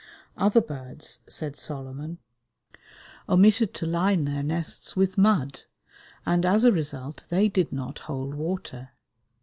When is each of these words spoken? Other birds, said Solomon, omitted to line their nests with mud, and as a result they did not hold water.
Other 0.35 0.61
birds, 0.61 1.19
said 1.29 1.55
Solomon, 1.55 2.17
omitted 3.29 3.71
to 3.75 3.85
line 3.85 4.25
their 4.25 4.41
nests 4.41 4.95
with 4.95 5.15
mud, 5.15 5.61
and 6.25 6.43
as 6.43 6.63
a 6.63 6.71
result 6.71 7.25
they 7.29 7.47
did 7.47 7.71
not 7.71 7.99
hold 7.99 8.33
water. 8.33 8.93